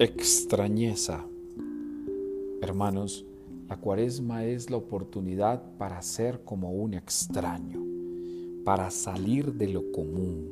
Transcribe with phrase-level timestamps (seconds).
[0.00, 1.24] Extrañeza.
[2.60, 3.24] Hermanos,
[3.68, 7.80] la cuaresma es la oportunidad para ser como un extraño,
[8.64, 10.50] para salir de lo común.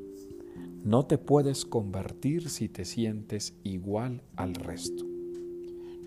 [0.85, 5.05] No te puedes convertir si te sientes igual al resto.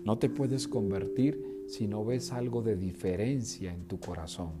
[0.02, 4.52] No te puedes convertir si no ves algo de diferencia en tu corazón.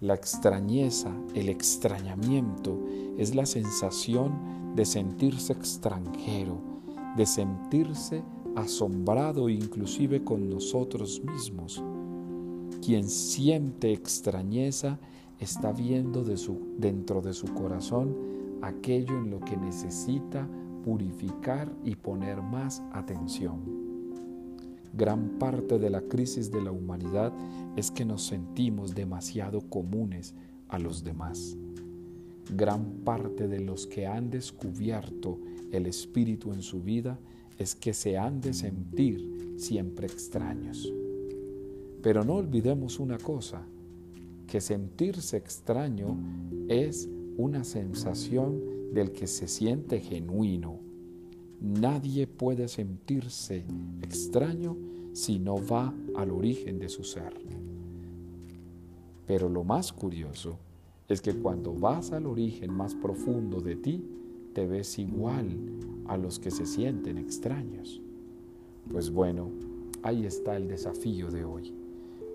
[0.00, 2.86] La extrañeza, el extrañamiento,
[3.18, 6.75] es la sensación de sentirse extranjero,
[7.16, 8.22] de sentirse
[8.54, 11.82] asombrado inclusive con nosotros mismos.
[12.84, 14.98] Quien siente extrañeza
[15.38, 16.24] está viendo
[16.78, 18.16] dentro de su corazón
[18.62, 20.48] aquello en lo que necesita
[20.84, 23.60] purificar y poner más atención.
[24.94, 27.32] Gran parte de la crisis de la humanidad
[27.76, 30.34] es que nos sentimos demasiado comunes
[30.68, 31.58] a los demás.
[32.54, 35.38] Gran parte de los que han descubierto
[35.72, 37.18] el Espíritu en su vida
[37.58, 40.92] es que se han de sentir siempre extraños.
[42.02, 43.66] Pero no olvidemos una cosa,
[44.46, 46.16] que sentirse extraño
[46.68, 48.60] es una sensación
[48.92, 50.78] del que se siente genuino.
[51.60, 53.64] Nadie puede sentirse
[54.02, 54.76] extraño
[55.14, 57.34] si no va al origen de su ser.
[59.26, 60.60] Pero lo más curioso
[61.08, 64.04] es que cuando vas al origen más profundo de ti,
[64.52, 65.46] te ves igual
[66.06, 68.00] a los que se sienten extraños.
[68.90, 69.50] Pues bueno,
[70.02, 71.74] ahí está el desafío de hoy.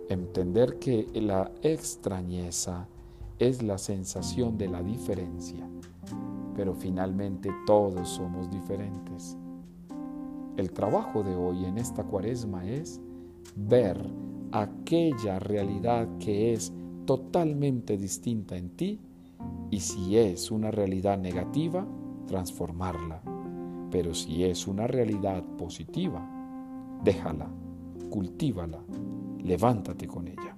[0.10, 2.88] Entender que la extrañeza
[3.40, 5.68] es la sensación de la diferencia,
[6.56, 9.38] pero finalmente todos somos diferentes.
[10.58, 13.00] El trabajo de hoy en esta cuaresma es
[13.56, 13.98] ver
[14.52, 16.74] aquella realidad que es
[17.18, 18.98] totalmente distinta en ti
[19.70, 21.86] y si es una realidad negativa,
[22.26, 23.22] transformarla.
[23.92, 26.26] Pero si es una realidad positiva,
[27.04, 27.50] déjala,
[28.10, 28.80] cultívala,
[29.44, 30.56] levántate con ella.